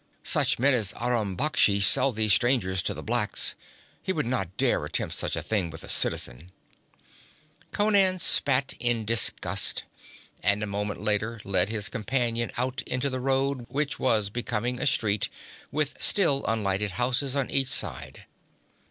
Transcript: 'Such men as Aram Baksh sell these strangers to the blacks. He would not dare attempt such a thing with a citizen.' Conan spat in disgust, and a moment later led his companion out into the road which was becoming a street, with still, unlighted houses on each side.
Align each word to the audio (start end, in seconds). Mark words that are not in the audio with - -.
'Such 0.23 0.57
men 0.57 0.73
as 0.73 0.95
Aram 0.99 1.35
Baksh 1.37 1.83
sell 1.85 2.11
these 2.11 2.33
strangers 2.33 2.81
to 2.81 2.95
the 2.95 3.03
blacks. 3.03 3.53
He 4.01 4.11
would 4.11 4.25
not 4.25 4.57
dare 4.57 4.83
attempt 4.83 5.13
such 5.13 5.35
a 5.35 5.43
thing 5.43 5.69
with 5.69 5.83
a 5.83 5.89
citizen.' 5.89 6.51
Conan 7.71 8.17
spat 8.17 8.73
in 8.79 9.05
disgust, 9.05 9.83
and 10.41 10.63
a 10.63 10.65
moment 10.65 11.01
later 11.03 11.39
led 11.43 11.69
his 11.69 11.87
companion 11.87 12.51
out 12.57 12.81
into 12.87 13.11
the 13.11 13.19
road 13.19 13.67
which 13.69 13.99
was 13.99 14.31
becoming 14.31 14.79
a 14.79 14.87
street, 14.87 15.29
with 15.71 16.01
still, 16.01 16.43
unlighted 16.47 16.93
houses 16.93 17.35
on 17.35 17.51
each 17.51 17.67
side. 17.67 18.25